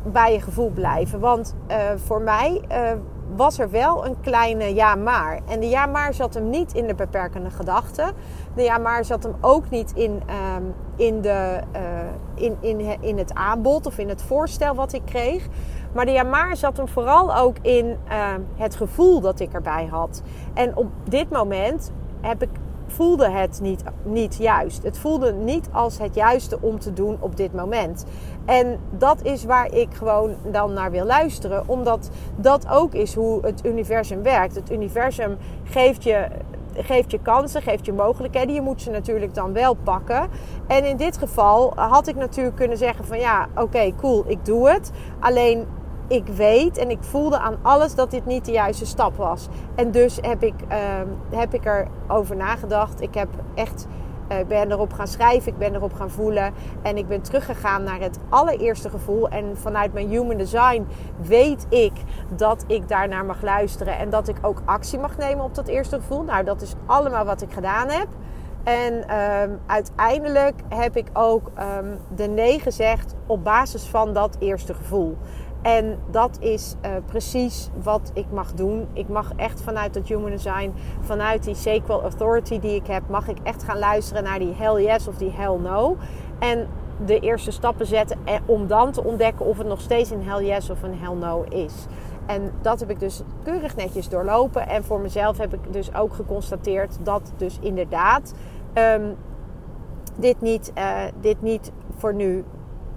bij 0.03 0.33
je 0.33 0.41
gevoel 0.41 0.71
blijven. 0.71 1.21
Want 1.21 1.55
uh, 1.71 1.77
voor 1.97 2.23
mij 2.23 2.63
uh, 2.73 2.91
was 3.37 3.59
er 3.59 3.71
wel 3.71 4.07
een 4.07 4.21
kleine 4.21 4.75
ja 4.75 4.95
maar. 4.95 5.41
En 5.49 5.61
de 5.61 5.69
ja 5.69 5.87
maar 5.87 6.15
zat 6.15 6.35
hem 6.35 6.51
niet 6.51 6.75
in 6.75 6.87
de 6.87 6.95
beperkende 6.95 7.51
gedachten. 7.51 8.15
De 8.55 8.63
ja 8.63 8.79
maar 8.79 9.05
zat 9.05 9.23
hem 9.23 9.35
ook 9.41 9.71
niet 9.71 9.93
in, 9.95 10.23
um, 10.57 10.75
in, 10.97 11.21
de, 11.21 11.61
uh, 11.75 11.81
in, 12.35 12.57
in, 12.61 13.03
in 13.03 13.19
het 13.19 13.35
aanbod 13.35 13.87
of 13.87 13.99
in 13.99 14.09
het 14.09 14.23
voorstel 14.23 14.75
wat 14.75 14.93
ik 14.93 15.03
kreeg. 15.05 15.49
Maar 15.93 16.05
de 16.05 16.13
Yamaar 16.13 16.57
zat 16.57 16.77
hem 16.77 16.89
vooral 16.89 17.37
ook 17.37 17.57
in 17.63 17.87
uh, 17.87 18.29
het 18.57 18.77
gevoel 18.77 19.21
dat 19.21 19.41
ik 19.41 19.53
erbij 19.53 19.87
had. 19.91 20.23
En 20.55 20.77
op 20.77 20.87
dit 21.05 21.31
moment 21.31 21.93
heb 22.21 22.43
ik, 22.43 22.49
voelde 22.91 23.31
het 23.31 23.61
niet, 23.63 23.83
niet 24.03 24.37
juist. 24.37 24.83
Het 24.83 24.99
voelde 24.99 25.33
niet 25.33 25.69
als 25.73 25.99
het 25.99 26.15
juiste 26.15 26.59
om 26.61 26.79
te 26.79 26.93
doen 26.93 27.17
op 27.21 27.37
dit 27.37 27.55
moment. 27.55 28.05
En 28.45 28.79
dat 28.91 29.23
is 29.23 29.45
waar 29.45 29.75
ik 29.75 29.95
gewoon 29.95 30.35
dan 30.51 30.73
naar 30.73 30.91
wil 30.91 31.05
luisteren. 31.05 31.63
Omdat 31.67 32.11
dat 32.37 32.69
ook 32.69 32.95
is 32.95 33.15
hoe 33.15 33.47
het 33.47 33.65
universum 33.65 34.23
werkt. 34.23 34.55
Het 34.55 34.71
universum 34.71 35.37
geeft 35.65 36.05
je 36.05 36.29
geeft 36.75 37.11
je 37.11 37.19
kansen, 37.19 37.63
geeft 37.63 37.87
je 37.87 37.93
mogelijkheden. 37.93 38.55
Je 38.55 38.61
moet 38.61 38.83
ze 38.83 38.91
natuurlijk 38.91 39.35
dan 39.35 39.53
wel 39.53 39.75
pakken. 39.75 40.29
En 40.67 40.85
in 40.85 40.97
dit 40.97 41.19
geval 41.19 41.73
had 41.77 42.07
ik 42.07 42.17
natuurlijk 42.17 42.57
kunnen 42.57 42.77
zeggen 42.77 43.05
van 43.05 43.19
ja, 43.19 43.49
oké, 43.57 43.93
cool, 43.97 44.25
ik 44.27 44.45
doe 44.45 44.71
het. 44.71 44.91
Alleen 45.21 45.67
ik 46.11 46.27
weet 46.27 46.79
en 46.79 46.91
ik 46.91 47.03
voelde 47.03 47.39
aan 47.39 47.59
alles 47.63 47.95
dat 47.95 48.11
dit 48.11 48.27
niet 48.27 48.45
de 48.45 48.53
juiste 48.53 48.87
stap 48.87 49.17
was. 49.17 49.49
En 49.75 49.91
dus 49.91 50.19
heb 50.21 50.43
ik, 50.43 50.55
uh, 50.69 50.77
heb 51.31 51.55
ik 51.55 51.65
erover 51.65 52.37
nagedacht. 52.37 53.01
Ik 53.01 53.15
heb 53.15 53.29
echt 53.55 53.87
eh, 54.29 54.37
ben 54.47 54.73
erop 54.73 54.93
gaan 54.93 55.07
schrijven, 55.07 55.53
ik 55.53 55.59
ben 55.59 55.75
erop 55.75 55.93
gaan 55.93 56.11
voelen. 56.11 56.53
En 56.83 56.97
ik 56.97 57.09
ben 57.09 57.23
teruggegaan 57.23 57.83
naar 57.83 58.01
het 58.01 58.19
allereerste 58.29 58.91
gevoel. 58.91 59.29
En 59.29 59.57
vanuit 59.57 59.93
mijn 59.93 60.09
human 60.09 60.37
design 60.37 60.87
weet 61.21 61.67
ik 61.69 61.93
dat 62.37 62.65
ik 62.67 62.89
daarnaar 62.89 63.25
mag 63.25 63.43
luisteren. 63.43 63.99
En 63.99 64.11
dat 64.11 64.29
ik 64.29 64.37
ook 64.43 64.63
actie 64.65 64.99
mag 64.99 65.17
nemen 65.17 65.45
op 65.45 65.55
dat 65.55 65.69
eerste 65.69 65.97
gevoel. 65.97 66.23
Nou, 66.23 66.45
dat 66.45 66.63
is 66.63 66.75
allemaal 66.87 67.25
wat 67.25 67.43
ik 67.43 67.53
gedaan 67.53 67.89
heb. 67.89 68.07
En 68.65 69.09
ehm, 69.09 69.51
uiteindelijk 69.67 70.55
heb 70.69 70.97
ik 70.97 71.07
ook 71.13 71.51
um, 71.79 71.99
de 72.15 72.27
nee 72.27 72.59
gezegd 72.59 73.15
op 73.27 73.45
basis 73.45 73.87
van 73.87 74.13
dat 74.13 74.37
eerste 74.39 74.75
gevoel. 74.75 75.17
En 75.63 75.99
dat 76.11 76.39
is 76.41 76.75
uh, 76.85 76.91
precies 77.07 77.71
wat 77.83 78.11
ik 78.15 78.27
mag 78.33 78.53
doen. 78.53 78.87
Ik 78.93 79.09
mag 79.09 79.33
echt 79.37 79.63
vanuit 79.63 79.95
dat 79.95 80.09
human 80.09 80.31
design, 80.31 80.73
vanuit 81.01 81.45
die 81.45 81.55
sacral 81.55 82.03
authority 82.03 82.61
die 82.61 82.75
ik 82.75 82.87
heb, 82.87 83.03
mag 83.09 83.29
ik 83.29 83.39
echt 83.43 83.63
gaan 83.63 83.79
luisteren 83.79 84.23
naar 84.23 84.39
die 84.39 84.55
hell 84.55 84.83
yes 84.83 85.09
of 85.09 85.17
die 85.17 85.33
hell 85.33 85.57
no. 85.57 85.97
En 86.39 86.69
de 87.05 87.19
eerste 87.19 87.51
stappen 87.51 87.87
zetten 87.87 88.19
om 88.47 88.67
dan 88.67 88.93
te 88.93 89.05
ontdekken 89.05 89.47
of 89.47 89.59
het 89.59 89.67
nog 89.67 89.81
steeds 89.81 90.11
een 90.11 90.25
hell 90.25 90.45
yes 90.45 90.71
of 90.71 90.83
een 90.83 90.99
hell 90.99 91.15
no 91.15 91.45
is. 91.49 91.87
En 92.27 92.53
dat 92.61 92.81
heb 92.81 92.91
ik 92.91 93.01
dus 93.01 93.23
keurig 93.43 93.77
netjes 93.77 94.09
doorlopen. 94.09 94.69
En 94.69 94.85
voor 94.85 95.01
mezelf 95.01 95.39
heb 95.39 95.55
ik 95.55 95.73
dus 95.73 95.95
ook 95.95 96.15
geconstateerd 96.15 96.99
dat 97.03 97.33
dus 97.37 97.59
inderdaad 97.61 98.35
um, 98.75 99.17
dit, 100.17 100.41
niet, 100.41 100.73
uh, 100.79 101.03
dit 101.21 101.43
niet 101.43 101.73
voor 101.97 102.15
nu 102.15 102.45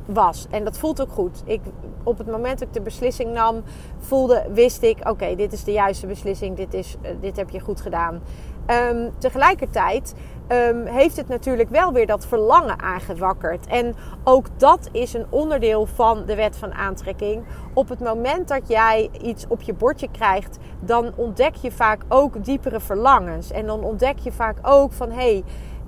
was. 0.05 0.47
En 0.49 0.63
dat 0.63 0.77
voelt 0.77 1.01
ook 1.01 1.11
goed. 1.11 1.41
Ik, 1.45 1.61
op 2.03 2.17
het 2.17 2.27
moment 2.27 2.59
dat 2.59 2.67
ik 2.67 2.73
de 2.73 2.81
beslissing 2.81 3.33
nam, 3.33 3.63
voelde, 3.99 4.45
wist 4.53 4.81
ik: 4.81 5.09
oké, 5.09 5.35
dit 5.35 5.53
is 5.53 5.63
de 5.63 5.71
juiste 5.71 6.07
beslissing, 6.07 6.57
dit, 6.57 6.73
is, 6.73 6.95
uh, 7.01 7.09
dit 7.21 7.35
heb 7.35 7.49
je 7.49 7.59
goed 7.59 7.81
gedaan. 7.81 8.21
Um, 8.67 9.11
tegelijkertijd 9.17 10.13
um, 10.47 10.85
heeft 10.85 11.17
het 11.17 11.27
natuurlijk 11.27 11.69
wel 11.69 11.93
weer 11.93 12.07
dat 12.07 12.25
verlangen 12.25 12.79
aangewakkerd. 12.79 13.67
En 13.67 13.95
ook 14.23 14.45
dat 14.57 14.89
is 14.91 15.13
een 15.13 15.25
onderdeel 15.29 15.85
van 15.85 16.25
de 16.25 16.35
wet 16.35 16.57
van 16.57 16.73
aantrekking. 16.73 17.43
Op 17.73 17.89
het 17.89 17.99
moment 17.99 18.47
dat 18.47 18.67
jij 18.67 19.09
iets 19.21 19.45
op 19.47 19.61
je 19.61 19.73
bordje 19.73 20.07
krijgt, 20.11 20.57
dan 20.79 21.11
ontdek 21.15 21.55
je 21.55 21.71
vaak 21.71 22.01
ook 22.07 22.45
diepere 22.45 22.79
verlangens. 22.79 23.51
En 23.51 23.65
dan 23.65 23.83
ontdek 23.83 24.19
je 24.19 24.31
vaak 24.31 24.57
ook 24.61 24.93
van 24.93 25.11
hé. 25.11 25.15
Hey, 25.15 25.43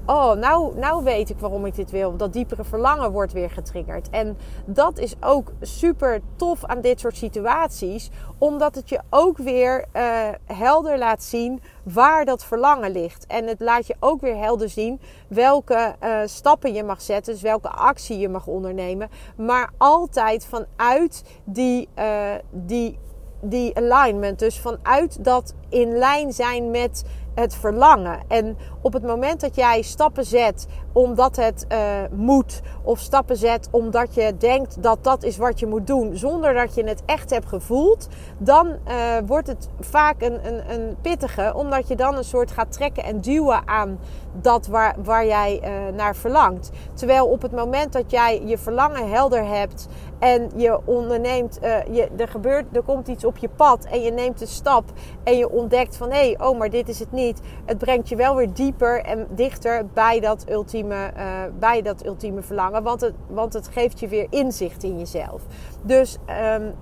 oh, 0.06 0.34
nou, 0.34 0.78
nou 0.78 1.04
weet 1.04 1.30
ik 1.30 1.40
waarom 1.40 1.66
ik 1.66 1.76
dit 1.76 1.92
wil. 1.92 2.18
Dat 2.18 2.34
diepere 2.34 2.64
verlangen 2.64 3.12
wordt 3.12 3.34
weer 3.34 3.50
getriggerd. 3.50 4.10
En 4.10 4.38
dat 4.66 4.98
is 4.98 5.16
ook 5.20 5.52
super 5.62 6.22
tof 6.36 6.66
aan 6.66 6.82
dit 6.82 7.00
soort 7.00 7.18
situaties. 7.18 8.10
Omdat 8.38 8.76
het 8.76 8.90
je 8.90 9.00
ook 9.10 9.38
weer 9.38 9.86
uh, 9.94 10.28
helder 10.46 10.98
laat 10.98 11.24
zien 11.24 11.62
waar 11.84 12.26
dat 12.26 12.46
verlangen 12.46 12.92
ligt. 12.92 13.26
En 13.28 13.48
het 13.48 13.60
laat 13.60 13.88
je 13.88 13.96
ook 14.00 14.22
weer 14.22 14.38
helder 14.38 14.70
zien 14.70 15.00
welke 15.28 15.96
uh, 16.04 16.20
stappen 16.26 16.74
je 16.74 16.84
mag 16.84 17.02
zetten. 17.02 17.34
Dus 17.34 17.42
welke 17.42 17.70
actie 17.70 18.18
je 18.18 18.30
mag 18.30 18.48
ondernemen. 18.48 19.10
Maar 19.38 19.70
altijd 19.78 20.46
vanuit 20.46 21.24
die, 21.44 21.90
uh, 22.00 22.34
die, 22.52 23.00
die 23.42 23.76
alignment. 23.78 24.40
Dus 24.40 24.60
vanuit 24.60 25.24
dat 25.24 25.54
in 25.70 25.98
lijn 25.98 26.34
zijn 26.34 26.72
met 26.72 27.04
het 27.36 27.56
verlangen. 27.56 28.20
En 28.28 28.58
op 28.82 28.94
het 28.94 29.04
moment 29.04 29.42
dat 29.42 29.56
jij 29.56 29.82
stappen 29.82 30.26
zet 30.26 30.68
omdat 30.92 31.36
het 31.36 31.66
uh, 31.72 31.78
moet, 32.12 32.62
of 32.84 33.00
stappen 33.00 33.38
zet 33.38 33.68
omdat 33.72 34.14
je 34.14 34.38
denkt 34.38 34.84
dat 34.84 35.04
dat 35.04 35.24
is 35.24 35.38
wat 35.38 35.60
je 35.60 35.66
moet 35.66 35.88
doen, 35.88 36.18
zonder 36.18 36.54
dat 36.54 36.76
je 36.76 36.84
het 36.84 37.02
echt 37.06 37.30
hebt 37.30 37.48
gevoeld, 37.48 38.08
dan 38.38 38.68
uh, 38.68 38.94
wordt 39.26 39.48
het 39.48 39.70
vaak 39.80 40.22
een, 40.22 40.48
een, 40.48 40.72
een 40.72 40.96
pittige, 41.02 41.54
omdat 41.56 41.88
je 41.88 41.96
dan 41.96 42.16
een 42.16 42.24
soort 42.24 42.52
gaat 42.52 42.72
trekken 42.72 43.04
en 43.04 43.22
duwen 43.22 43.68
aan 43.68 44.00
dat 44.42 44.68
waar, 44.68 44.96
waar 45.04 45.26
jij 45.26 45.62
uh, 45.64 45.96
naar 45.96 46.16
verlangt. 46.16 46.72
Terwijl 46.94 47.28
op 47.28 47.42
het 47.42 47.52
moment 47.52 47.94
dat 47.94 48.12
jij 48.12 48.42
je 48.46 48.58
verlangen 48.58 49.10
helder 49.10 49.46
hebt 49.46 49.88
en 50.26 50.50
je 50.56 50.80
onderneemt, 50.86 51.60
je, 51.92 52.10
er, 52.18 52.28
gebeurt, 52.28 52.76
er 52.76 52.82
komt 52.82 53.08
iets 53.08 53.26
op 53.26 53.38
je 53.38 53.50
pad 53.50 53.86
en 53.86 54.02
je 54.02 54.12
neemt 54.12 54.42
een 54.42 54.48
stap 54.48 54.84
en 55.24 55.38
je 55.38 55.50
ontdekt 55.50 55.98
van 55.98 56.12
hé, 56.12 56.18
hey, 56.18 56.48
oh, 56.48 56.58
maar 56.58 56.70
dit 56.70 56.90
is 56.90 57.00
het 57.00 57.12
niet. 57.12 57.42
Het 57.66 57.78
brengt 57.78 58.10
je 58.10 58.16
wel 58.16 58.36
weer 58.36 58.54
dieper 58.54 59.02
en 59.02 59.28
dichter 59.30 59.86
bij 59.94 60.20
dat 60.20 60.50
ultieme, 60.50 61.12
uh, 61.18 61.24
bij 61.60 61.82
dat 61.82 62.06
ultieme 62.06 62.42
verlangen. 62.42 62.84
Want 62.84 63.02
het, 63.02 63.14
want 63.28 63.54
het 63.54 63.68
geeft 63.68 64.00
je 64.00 64.08
weer 64.08 64.28
inzicht 64.30 64.84
in 64.84 64.98
jezelf. 64.98 65.42
Dus 65.82 66.18
um, 66.58 66.74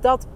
dat, 0.00 0.26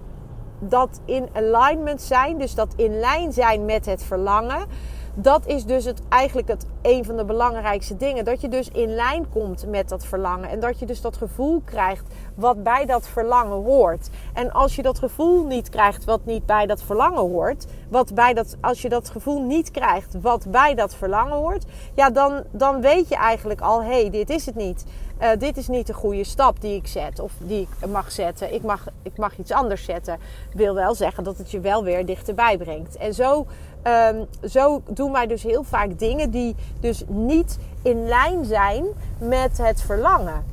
dat 0.59 1.01
in 1.05 1.29
alignment 1.33 2.03
zijn, 2.03 2.39
dus 2.39 2.55
dat 2.55 2.75
in 2.77 2.99
lijn 2.99 3.33
zijn 3.33 3.65
met 3.65 3.87
het 3.87 4.03
verlangen 4.03 4.67
dat 5.15 5.47
is 5.47 5.65
dus 5.65 5.85
het, 5.85 6.01
eigenlijk 6.09 6.49
het, 6.49 6.67
een 6.83 7.05
van 7.05 7.17
de 7.17 7.25
belangrijkste 7.25 7.97
dingen. 7.97 8.25
Dat 8.25 8.41
je 8.41 8.49
dus 8.49 8.69
in 8.69 8.95
lijn 8.95 9.29
komt 9.29 9.67
met 9.67 9.89
dat 9.89 10.05
verlangen. 10.05 10.49
En 10.49 10.61
dat 10.61 10.79
je 10.79 10.87
dus 10.87 11.01
dat 11.01 11.17
gevoel 11.17 11.63
krijgt 11.65 12.05
wat 12.35 12.63
bij 12.63 12.87
dat 12.87 13.09
verlangen 13.09 13.63
hoort. 13.63 14.09
En 14.33 14.53
als 14.53 14.77
je 14.77 14.83
dat 14.83 14.99
gevoel 14.99 15.47
niet 15.47 15.69
krijgt 15.69 16.05
wat 16.05 16.25
niet 16.25 16.47
bij 16.47 16.67
dat 16.67 16.83
verlangen 16.83 17.21
hoort. 17.21 17.67
Wat 17.89 18.15
bij 18.15 18.35
dat, 18.35 18.57
als 18.61 18.83
je 18.83 18.89
dat 18.89 19.11
gevoel 19.11 19.43
niet 19.43 19.71
krijgt 19.71 20.17
wat 20.21 20.51
bij 20.51 20.75
dat 20.75 20.95
verlangen 20.95 21.37
hoort. 21.37 21.65
Ja, 21.95 22.11
dan, 22.11 22.43
dan 22.51 22.81
weet 22.81 23.09
je 23.09 23.17
eigenlijk 23.17 23.61
al, 23.61 23.83
hé, 23.83 24.01
hey, 24.01 24.11
dit 24.11 24.31
is 24.31 24.47
het 24.47 24.55
niet. 24.55 24.85
Uh, 25.23 25.29
dit 25.39 25.57
is 25.57 25.69
niet 25.69 25.87
de 25.87 25.93
goede 25.93 26.25
stap 26.25 26.61
die 26.61 26.77
ik 26.77 26.87
zet 26.87 27.21
of 27.21 27.33
die 27.39 27.61
ik 27.61 27.89
mag 27.91 28.13
zetten. 28.13 28.55
Ik 28.55 28.63
mag, 28.63 28.87
ik 29.03 29.17
mag 29.17 29.39
iets 29.39 29.53
anders 29.53 29.85
zetten. 29.85 30.19
Wil 30.55 30.75
wel 30.75 30.95
zeggen 30.95 31.25
dat 31.25 31.39
het 31.39 31.51
je 31.51 31.61
wel 31.61 31.85
weer 31.85 32.07
dichterbij 32.07 32.57
brengt. 32.57 32.97
En 32.97 33.15
zo 33.15 33.47
Um, 33.87 34.27
zo 34.49 34.83
doen 34.89 35.13
wij 35.13 35.27
dus 35.27 35.43
heel 35.43 35.63
vaak 35.63 35.99
dingen 35.99 36.31
die 36.31 36.57
dus 36.81 37.05
niet 37.07 37.59
in 37.83 38.07
lijn 38.09 38.45
zijn 38.45 38.85
met 39.19 39.59
het 39.59 39.83
verlangen. 39.83 40.45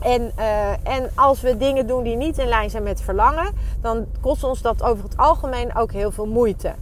En, 0.00 0.32
uh, 0.38 0.70
en 0.70 1.10
als 1.14 1.40
we 1.40 1.56
dingen 1.56 1.86
doen 1.86 2.02
die 2.02 2.16
niet 2.16 2.38
in 2.38 2.48
lijn 2.48 2.70
zijn 2.70 2.82
met 2.82 3.00
verlangen, 3.00 3.52
dan 3.80 4.06
kost 4.20 4.44
ons 4.44 4.62
dat 4.62 4.82
over 4.82 5.04
het 5.04 5.16
algemeen 5.16 5.74
ook 5.74 5.92
heel 5.92 6.10
veel 6.10 6.26
moeite. 6.26 6.74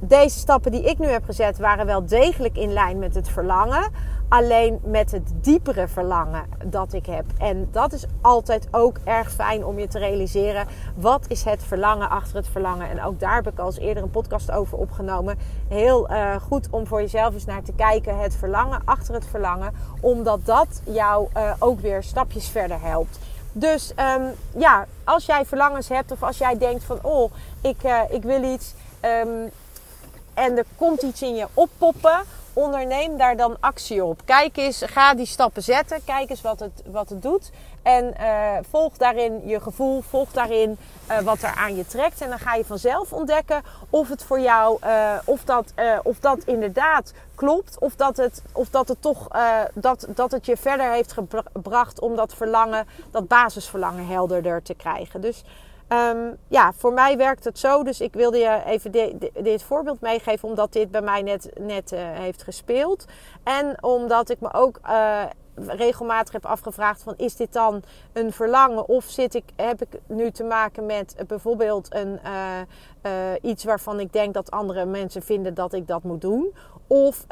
Deze 0.00 0.38
stappen 0.38 0.70
die 0.72 0.82
ik 0.82 0.98
nu 0.98 1.06
heb 1.06 1.24
gezet 1.24 1.58
waren 1.58 1.86
wel 1.86 2.06
degelijk 2.06 2.56
in 2.56 2.72
lijn 2.72 2.98
met 2.98 3.14
het 3.14 3.28
verlangen 3.28 3.90
alleen 4.30 4.80
met 4.82 5.10
het 5.10 5.32
diepere 5.34 5.88
verlangen 5.88 6.44
dat 6.64 6.92
ik 6.92 7.06
heb. 7.06 7.24
En 7.38 7.68
dat 7.70 7.92
is 7.92 8.04
altijd 8.20 8.68
ook 8.70 8.98
erg 9.04 9.32
fijn 9.32 9.64
om 9.64 9.78
je 9.78 9.88
te 9.88 9.98
realiseren. 9.98 10.66
Wat 10.94 11.24
is 11.28 11.44
het 11.44 11.62
verlangen 11.62 12.10
achter 12.10 12.36
het 12.36 12.48
verlangen? 12.48 12.90
En 12.90 13.02
ook 13.02 13.20
daar 13.20 13.34
heb 13.34 13.48
ik 13.48 13.58
al 13.58 13.66
eens 13.66 13.78
eerder 13.78 14.02
een 14.02 14.10
podcast 14.10 14.50
over 14.50 14.78
opgenomen. 14.78 15.38
Heel 15.68 16.10
uh, 16.10 16.36
goed 16.36 16.68
om 16.70 16.86
voor 16.86 17.00
jezelf 17.00 17.34
eens 17.34 17.44
naar 17.44 17.62
te 17.62 17.72
kijken. 17.72 18.18
Het 18.18 18.36
verlangen 18.36 18.82
achter 18.84 19.14
het 19.14 19.26
verlangen. 19.26 19.72
Omdat 20.00 20.46
dat 20.46 20.82
jou 20.84 21.28
uh, 21.36 21.52
ook 21.58 21.80
weer 21.80 22.02
stapjes 22.02 22.48
verder 22.48 22.80
helpt. 22.80 23.18
Dus 23.52 23.92
um, 24.18 24.22
ja, 24.56 24.86
als 25.04 25.26
jij 25.26 25.44
verlangens 25.44 25.88
hebt 25.88 26.12
of 26.12 26.22
als 26.22 26.38
jij 26.38 26.58
denkt 26.58 26.84
van... 26.84 26.98
Oh, 27.02 27.32
ik, 27.60 27.84
uh, 27.84 28.00
ik 28.08 28.22
wil 28.22 28.42
iets... 28.42 28.74
Um, 29.24 29.50
en 30.34 30.56
er 30.56 30.64
komt 30.76 31.02
iets 31.02 31.22
in 31.22 31.34
je 31.34 31.46
oppoppen 31.54 32.24
onderneem 32.52 33.16
daar 33.16 33.36
dan 33.36 33.56
actie 33.60 34.04
op. 34.04 34.20
Kijk 34.24 34.56
eens, 34.56 34.82
ga 34.86 35.14
die 35.14 35.26
stappen 35.26 35.62
zetten. 35.62 36.04
Kijk 36.04 36.30
eens 36.30 36.40
wat 36.40 36.60
het, 36.60 36.82
wat 36.86 37.08
het 37.08 37.22
doet. 37.22 37.50
En 37.82 38.14
uh, 38.20 38.56
volg 38.70 38.96
daarin 38.96 39.48
je 39.48 39.60
gevoel, 39.60 40.00
volg 40.00 40.32
daarin 40.32 40.78
uh, 41.10 41.18
wat 41.18 41.42
er 41.42 41.54
aan 41.54 41.76
je 41.76 41.86
trekt. 41.86 42.20
En 42.20 42.28
dan 42.28 42.38
ga 42.38 42.54
je 42.54 42.64
vanzelf 42.64 43.12
ontdekken 43.12 43.62
of 43.90 44.08
het 44.08 44.22
voor 44.22 44.40
jou, 44.40 44.78
uh, 44.84 45.12
of, 45.24 45.44
dat, 45.44 45.72
of 46.02 46.18
dat 46.18 46.38
inderdaad 46.44 47.12
klopt. 47.34 47.78
Of 47.78 47.96
dat 47.96 48.16
het, 48.16 48.42
of 48.52 48.68
dat 48.68 48.88
het 48.88 49.02
toch, 49.02 49.28
dat, 49.74 50.06
dat 50.08 50.30
het 50.30 50.46
je 50.46 50.56
verder 50.56 50.92
heeft 50.92 51.12
gebracht 51.52 52.00
om 52.00 52.16
dat 52.16 52.34
verlangen, 52.34 52.86
dat 53.10 53.28
basisverlangen 53.28 54.06
helderder 54.06 54.62
te 54.62 54.74
krijgen. 54.74 55.20
Dus 55.20 55.44
Um, 55.92 56.36
ja, 56.48 56.72
voor 56.72 56.92
mij 56.92 57.16
werkt 57.16 57.44
het 57.44 57.58
zo. 57.58 57.82
Dus 57.82 58.00
ik 58.00 58.14
wilde 58.14 58.38
je 58.38 58.62
even 58.66 58.92
dit 59.42 59.62
voorbeeld 59.62 60.00
meegeven, 60.00 60.48
omdat 60.48 60.72
dit 60.72 60.90
bij 60.90 61.02
mij 61.02 61.22
net, 61.22 61.50
net 61.60 61.92
uh, 61.92 62.00
heeft 62.02 62.42
gespeeld. 62.42 63.04
En 63.42 63.82
omdat 63.82 64.30
ik 64.30 64.40
me 64.40 64.52
ook 64.52 64.80
uh, 64.86 65.22
regelmatig 65.54 66.32
heb 66.32 66.46
afgevraagd: 66.46 67.02
van 67.02 67.14
is 67.16 67.36
dit 67.36 67.52
dan 67.52 67.82
een 68.12 68.32
verlangen? 68.32 68.88
Of 68.88 69.04
zit 69.04 69.34
ik, 69.34 69.44
heb 69.56 69.82
ik 69.82 70.00
nu 70.06 70.30
te 70.30 70.44
maken 70.44 70.86
met 70.86 71.14
bijvoorbeeld 71.26 71.94
een, 71.94 72.20
uh, 73.02 73.32
iets 73.42 73.64
waarvan 73.64 74.00
ik 74.00 74.12
denk 74.12 74.34
dat 74.34 74.50
andere 74.50 74.84
mensen 74.84 75.22
vinden 75.22 75.54
dat 75.54 75.72
ik 75.72 75.86
dat 75.86 76.02
moet 76.02 76.20
doen? 76.20 76.54
Of 76.86 77.26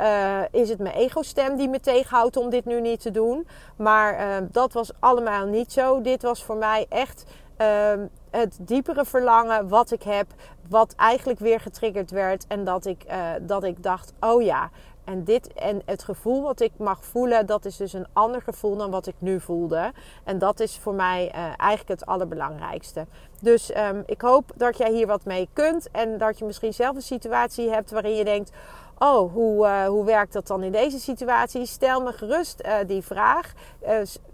is 0.50 0.68
het 0.68 0.78
mijn 0.78 0.94
ego-stem 0.94 1.56
die 1.56 1.68
me 1.68 1.80
tegenhoudt 1.80 2.36
om 2.36 2.50
dit 2.50 2.64
nu 2.64 2.80
niet 2.80 3.00
te 3.00 3.10
doen? 3.10 3.46
Maar 3.76 4.42
dat 4.50 4.72
was 4.72 4.90
allemaal 4.98 5.46
niet 5.46 5.72
zo. 5.72 6.00
Dit 6.00 6.22
was 6.22 6.44
voor 6.44 6.56
mij 6.56 6.86
echt. 6.88 7.24
Ehm, 7.56 8.06
het 8.30 8.58
diepere 8.60 9.04
verlangen 9.04 9.68
wat 9.68 9.90
ik 9.90 10.02
heb, 10.02 10.26
wat 10.68 10.94
eigenlijk 10.96 11.38
weer 11.38 11.60
getriggerd 11.60 12.10
werd. 12.10 12.46
En 12.46 12.64
dat 12.64 12.86
ik, 12.86 13.04
uh, 13.08 13.30
dat 13.40 13.64
ik 13.64 13.82
dacht: 13.82 14.12
oh 14.20 14.42
ja, 14.42 14.70
en, 15.08 15.24
dit, 15.24 15.52
en 15.52 15.82
het 15.84 16.02
gevoel 16.02 16.42
wat 16.42 16.60
ik 16.60 16.72
mag 16.76 17.04
voelen, 17.04 17.46
dat 17.46 17.64
is 17.64 17.76
dus 17.76 17.92
een 17.92 18.06
ander 18.12 18.42
gevoel 18.42 18.76
dan 18.76 18.90
wat 18.90 19.06
ik 19.06 19.14
nu 19.18 19.40
voelde. 19.40 19.92
En 20.24 20.38
dat 20.38 20.60
is 20.60 20.78
voor 20.78 20.94
mij 20.94 21.32
uh, 21.34 21.42
eigenlijk 21.56 22.00
het 22.00 22.06
allerbelangrijkste. 22.06 23.06
Dus 23.40 23.76
um, 23.76 24.02
ik 24.06 24.20
hoop 24.20 24.52
dat 24.54 24.78
jij 24.78 24.92
hier 24.92 25.06
wat 25.06 25.24
mee 25.24 25.48
kunt. 25.52 25.90
En 25.90 26.18
dat 26.18 26.38
je 26.38 26.44
misschien 26.44 26.74
zelf 26.74 26.96
een 26.96 27.02
situatie 27.02 27.70
hebt 27.70 27.90
waarin 27.90 28.14
je 28.14 28.24
denkt 28.24 28.50
oh, 28.98 29.32
hoe, 29.32 29.66
uh, 29.66 29.86
hoe 29.86 30.04
werkt 30.04 30.32
dat 30.32 30.46
dan 30.46 30.62
in 30.62 30.72
deze 30.72 31.00
situatie? 31.00 31.66
Stel 31.66 32.02
me 32.02 32.12
gerust 32.12 32.62
die 32.86 33.02
vraag. 33.02 33.52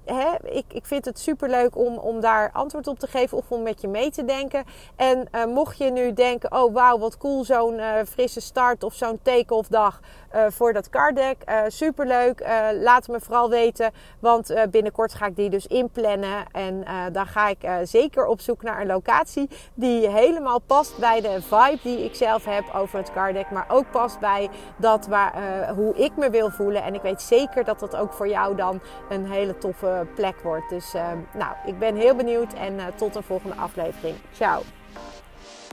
Hè, 0.05 0.51
ik, 0.51 0.65
ik 0.69 0.87
vind 0.87 1.05
het 1.05 1.19
super 1.19 1.49
leuk 1.49 1.77
om, 1.77 1.99
om 1.99 2.21
daar 2.21 2.51
antwoord 2.53 2.87
op 2.87 2.99
te 2.99 3.07
geven 3.07 3.39
of 3.39 3.51
om 3.51 3.63
met 3.63 3.81
je 3.81 3.89
mee 3.89 4.11
te 4.11 4.25
denken. 4.25 4.65
En 4.97 5.29
mocht 5.49 5.79
je 5.79 5.91
nu 5.91 6.13
denken, 6.13 6.53
oh 6.53 6.75
wauw, 6.75 6.99
wat 6.99 7.19
cool, 7.19 7.45
zo'n 7.45 7.81
frisse 8.09 8.41
start 8.41 8.83
of 8.83 8.95
zo'n 8.95 9.19
take-off 9.23 9.69
dag 9.69 10.01
voor 10.49 10.73
dat 10.73 10.89
card 10.89 11.17
deck. 11.17 11.37
super 11.69 12.07
leuk. 12.07 12.47
laat 12.81 13.09
me 13.09 13.21
vooral 13.21 13.51
weten, 13.51 13.91
want 14.19 14.55
binnenkort 14.71 15.15
ga 15.15 15.27
ik 15.27 15.37
die 15.37 15.51
dus 15.51 15.67
inplannen. 15.67 16.45
En 16.53 16.85
dan 17.13 17.27
ga 17.27 17.49
ik 17.49 17.69
zeker 17.83 18.27
op 18.27 18.41
zoek 18.41 18.63
naar 18.63 18.81
een 18.81 18.87
locatie 18.87 19.49
die 19.75 20.09
helemaal 20.09 20.59
past 20.59 20.99
bij 20.99 21.21
de 21.21 21.43
vibe 21.43 21.79
die 21.83 22.05
ik 22.05 22.15
zelf 22.15 22.45
heb 22.45 22.65
over 22.75 22.99
het 22.99 23.13
card. 23.13 23.51
Maar 23.51 23.67
ook 23.69 23.91
past 23.91 24.19
bij 24.19 24.51
dat 24.77 25.07
waar, 25.07 25.33
hoe 25.75 25.95
ik 25.95 26.17
me 26.17 26.31
wil 26.31 26.51
voelen. 26.51 26.83
En 26.83 26.95
ik 26.95 27.03
weet 27.03 27.23
zeker 27.23 27.65
dat 27.65 27.81
dat 27.81 27.97
ook 27.97 28.13
voor 28.13 28.29
jou 28.29 28.57
dan 28.57 28.81
een 29.09 29.27
hele 29.27 29.59
toffe 29.59 29.94
plek 30.15 30.41
wordt. 30.43 30.69
Dus 30.69 30.95
uh, 30.95 31.09
nou, 31.33 31.55
ik 31.67 31.79
ben 31.79 31.97
heel 31.97 32.15
benieuwd 32.15 32.53
en 32.53 32.75
uh, 32.75 32.85
tot 32.95 33.17
een 33.17 33.23
volgende 33.23 33.57
aflevering. 33.57 34.17
Ciao! 34.33 34.63